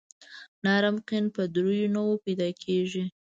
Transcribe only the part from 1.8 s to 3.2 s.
نوعو پیدا کیږي